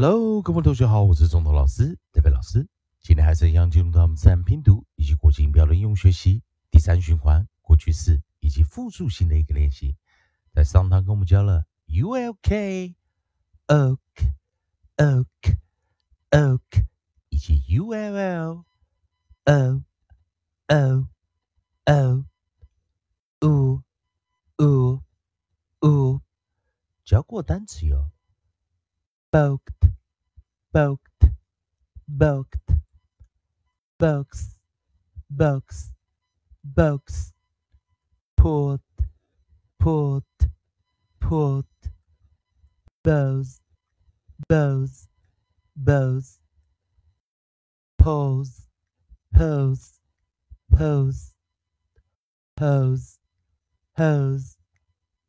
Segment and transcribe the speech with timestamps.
[0.00, 2.68] Hello，各位同学好，我是中头老师戴飞老师。
[3.00, 6.40] 今天还是一样进入到我们自然拼读以及国际音标的应用学习
[6.70, 9.96] 第三循环过去式以及复数型的一个练习。
[10.54, 12.94] 在上堂跟我们教了 U L K，ok，ok，ok，
[17.30, 18.64] 以及 U L L
[19.46, 19.82] o
[20.68, 21.08] o
[21.86, 22.24] o
[23.40, 23.82] u
[24.58, 25.02] u
[25.80, 26.20] u
[27.04, 28.12] 教过单词哟。
[29.30, 29.77] bulked,
[30.72, 31.24] booked,
[32.06, 32.72] booked,
[33.98, 34.58] books,
[35.30, 35.92] books,
[36.62, 37.32] books,
[38.36, 38.80] put,
[39.80, 40.24] put,
[41.20, 41.64] put,
[43.02, 43.60] bows,
[44.48, 45.08] bows,
[45.74, 46.38] bows,
[47.98, 48.68] pose,
[49.34, 50.00] pose,
[50.76, 51.32] pose,
[52.58, 53.18] hose,
[53.96, 54.56] hose,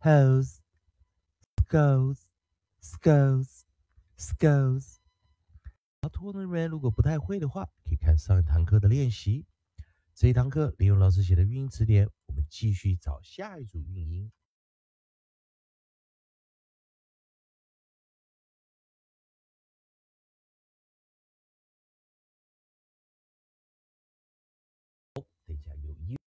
[0.00, 0.60] hose,
[1.68, 2.26] goes,
[3.02, 3.64] goes,
[4.38, 5.00] goes.
[6.04, 9.46] 好，同学们如果不太会的话，可以看上一堂课的练习。
[10.14, 14.30] 这一堂课利用老师写的语音词典，我们继续找下一组语音。
[25.14, 26.18] 哦，等一下有一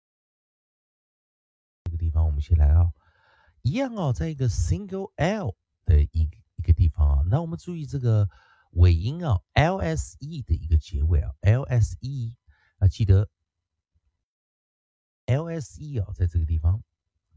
[1.84, 2.92] 这个地方，我们先来啊，
[3.62, 5.56] 一样哦，在一个 single L
[5.86, 6.28] 的一。
[6.60, 8.28] 一个地方啊，那我们注意这个
[8.78, 12.36] 尾音啊，lse 的一个结尾啊，lse
[12.78, 13.28] 啊，记得
[15.26, 16.84] lse 啊，在这个地方，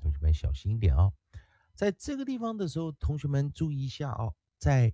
[0.03, 1.15] 同学们小心一点啊，
[1.75, 4.93] 在这个地方的时候，同学们注意一下啊，在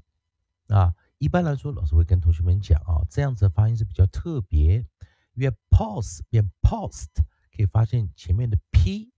[0.67, 0.93] 啊。
[1.17, 4.85] 一般来说，老师会跟同学们讲啊，这样子的发音是比较特别。
[5.33, 7.07] 因为 pause 变 post，
[7.55, 9.11] 可以发现前面的 p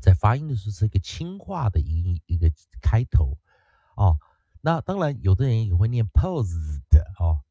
[0.00, 2.50] 在发音的时候是一个轻化的音，一个
[2.82, 3.38] 开头
[3.96, 4.18] 哦。
[4.60, 6.82] 那当然，有的人也会念 posed
[7.18, 7.44] 哦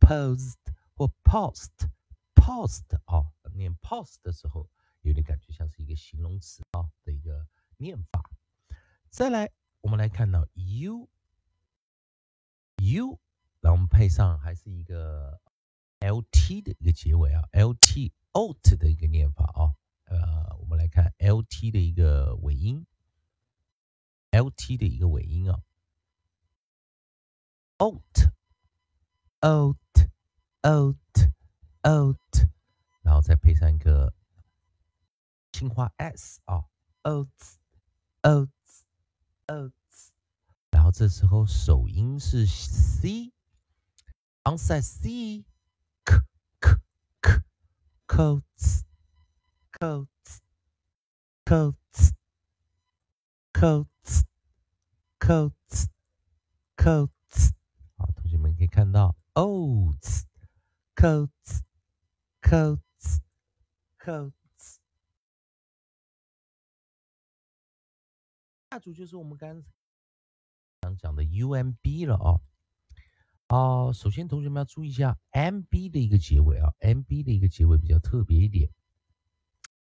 [0.00, 0.58] ，posed
[0.94, 4.68] 或 post，post 哦，念 post 的时候
[5.02, 8.28] 有点感觉像是一个形容词啊的一个念法。
[9.08, 11.08] 再来，我们来看到 u，u，
[13.60, 15.40] 然后我们配上还是一个。
[16.00, 22.86] L T 的一个结尾啊，L T out 的一个念法啊，呃，我们来看 L T 的一个尾音
[24.30, 25.60] ，L T 的一个尾音啊
[27.78, 28.18] ，out，out，out，out，
[33.02, 34.14] 然后再配上一个
[35.52, 36.64] 轻化 S 啊
[37.02, 38.52] ，out，out，out，
[40.70, 43.22] 然后这时候首音是 C，onside
[44.82, 45.44] C。
[48.08, 48.84] Coats,
[49.78, 50.40] coats,
[51.44, 52.12] coats,
[53.52, 54.24] coats,
[55.20, 55.86] coats,
[56.76, 57.52] coats。
[57.96, 60.24] 好，同学们可以看到，oats,
[60.96, 61.60] coats,
[62.40, 63.20] coats,
[63.98, 64.78] coats。
[68.70, 69.62] 下组就是我们刚
[70.80, 72.40] 刚讲的 UMB 了哦。
[73.48, 78.70] 啊，首先同学们要注意一下 M B 的一个结尾啊，M B 的一个结尾比较特别一点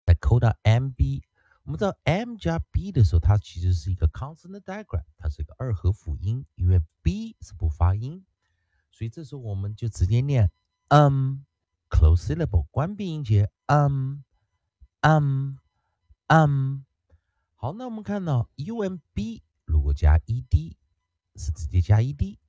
[0.06, 1.22] 再扣到 MB。
[1.64, 8.26] 我们知道 M 加 B 的时候，它其实是一个 consonant digram，它是一个二合辅音，因为 B 是不发音，
[8.90, 10.50] 所以这时候我们就直接念
[10.88, 11.42] um
[11.90, 14.22] close syllable 关闭音节 um
[15.02, 15.58] um
[16.30, 16.84] um。
[17.56, 20.78] 好，那我们看到 U M B 如果加 E D
[21.36, 22.40] 是直接加 E D。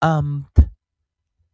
[0.00, 0.42] Um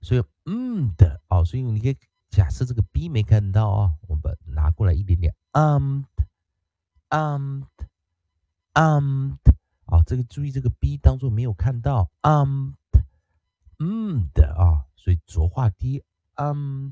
[0.00, 1.96] 所以嗯的哦，所以你可以
[2.30, 6.02] 假设这个 B 没看到啊，我们把拿过来一点点 um。
[7.10, 7.62] um
[8.72, 9.34] um
[9.84, 12.72] 啊，这个注意这个 b 当做没有看到 um
[13.78, 16.02] 嗯的啊，所以浊化低
[16.34, 16.90] um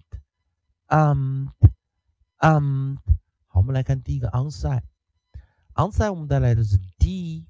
[0.87, 1.48] um
[2.38, 2.96] um
[3.48, 4.84] 好，我们来看第一个 onside
[5.75, 7.46] onside 我们带来的是 d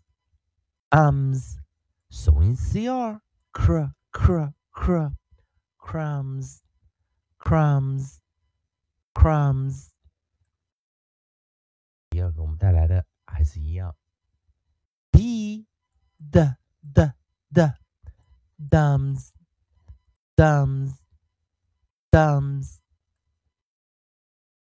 [0.91, 1.59] ums.
[2.11, 3.21] So in CR,
[3.53, 5.15] cr, cr, cr,
[5.79, 6.63] crumbs,
[7.39, 8.21] crumbs,
[9.15, 9.89] crumbs.
[12.11, 13.97] 第二个我们带来的还是一样
[16.31, 16.57] d,
[16.95, 17.13] d,
[17.53, 17.73] d,
[18.59, 19.31] dumbs,
[20.37, 20.99] dumbs.
[22.11, 22.79] thumbs。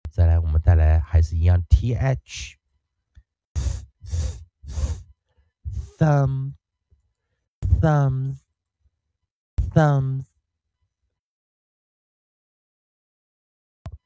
[0.09, 2.55] 再来，我们带来还是一样，th。
[5.97, 6.53] thumb
[7.79, 8.39] thumbs
[9.69, 10.25] thumbs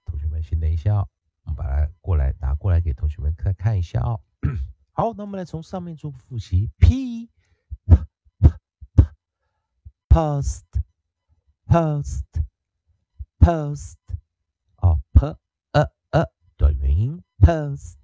[0.04, 1.08] 同学们先等一下哦，
[1.44, 4.20] 我们把它过来拿过来给同学们再看一下哦。
[4.92, 7.30] 好，那我们来从上面做复习，p
[10.16, 10.64] post,
[11.70, 12.24] post,
[13.42, 13.98] post,
[14.82, 15.34] or p,
[15.74, 16.26] uh, uh,
[17.44, 17.98] post,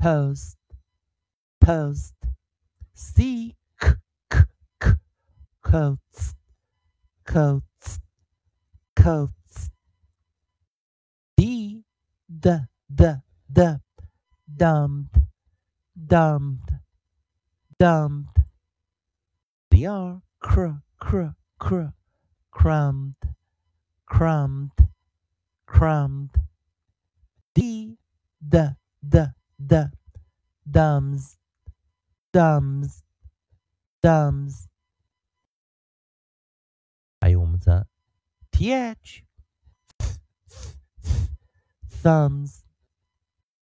[0.00, 0.56] post,
[1.60, 2.14] post,
[2.94, 3.96] seek, k,
[4.80, 4.92] k,
[5.62, 6.34] coats,
[7.26, 8.00] coats,
[8.96, 9.70] coats,
[11.36, 11.84] d,
[12.26, 12.50] d,
[12.90, 13.04] d,
[13.52, 13.76] d,
[14.56, 15.18] dumped,
[16.06, 16.72] dumped,
[17.78, 18.38] dumped,
[19.70, 21.91] the r, cr, cr cr
[22.51, 23.15] crumbed
[24.05, 24.71] crumbed,
[25.65, 26.31] crumbed.
[27.53, 27.97] D,
[28.47, 28.75] d,
[29.07, 29.25] d,
[29.65, 29.85] d,
[30.69, 31.37] dumbs,
[32.31, 33.03] dumbs,
[34.01, 34.67] dumbs.
[37.21, 37.87] 还有我们的
[38.51, 39.23] th,
[42.03, 42.63] thumbs,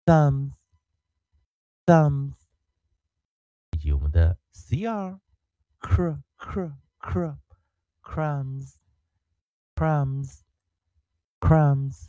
[0.06, 0.52] thumbs,
[1.84, 2.34] thumbs，
[3.72, 5.18] 以及我们的 cr,
[5.80, 6.72] cr, cr,
[7.03, 7.37] cr,
[8.01, 8.77] crumbs。
[9.75, 10.43] crumbs
[11.41, 12.07] crumbs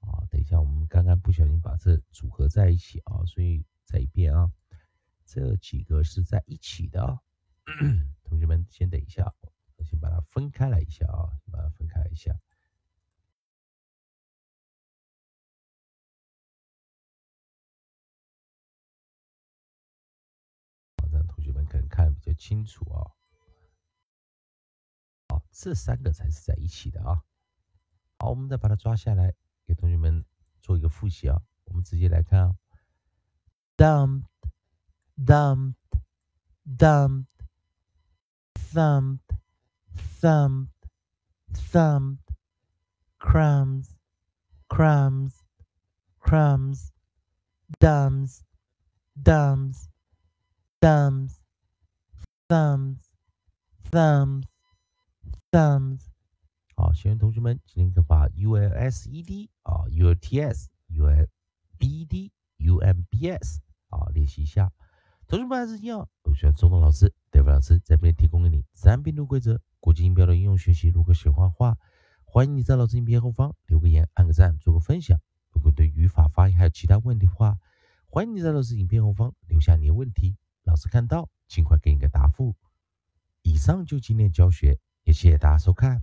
[0.00, 4.52] 啊，等一下，我们刚刚不小心把这组合在一起啊，所以再一遍啊，
[5.24, 7.18] 这几个是在一起的啊。
[8.22, 9.34] 同学们先等一下，
[9.76, 12.38] 我先把它分开来一下啊，把它分开一下。
[20.98, 23.15] 好，让同学们可能看的比较清楚啊。
[25.58, 27.24] 这三个才是在一起的啊！
[28.18, 29.34] 好，我们再把它抓下来，
[29.64, 30.24] 给同学们
[30.60, 31.40] 做一个复习啊。
[31.64, 32.56] 我们直接来看啊
[33.76, 34.26] ，dumped,
[35.16, 35.74] dumped,
[36.66, 37.26] dumped,
[38.54, 39.18] thumped,
[40.20, 40.68] thumped,
[41.54, 42.18] thumped,
[43.18, 43.96] crumbs,
[44.68, 45.32] crumbs,
[46.20, 46.92] crumbs,
[47.80, 48.42] dumbs,
[49.16, 49.88] dumbs,
[50.80, 51.40] dumbs,
[52.46, 53.10] thumbs,
[53.90, 54.44] thumbs.
[55.56, 56.02] thumbs。
[56.74, 64.70] 好，学员同学们今天可把 ULSED 啊、ULTS、ULBD、UMBS 啊练习一下。
[65.26, 70.88] 同学们还是一样，我喜欢中东老师、戴夫老师在这边提供给你自然拼读规则、国际音标的应用学习。
[70.88, 71.78] 如果喜欢的话，
[72.26, 75.18] 欢迎你在老师影片后方留个言、按个赞、做个分享。
[75.54, 77.58] 如果对语法、发音还有其他问题的话，
[78.04, 82.54] 欢迎你在老师影片后方留下你的问题，老师看到尽快给你个答复。
[83.40, 84.78] 以上就今天教学。
[85.06, 86.02] 也谢谢大家收看。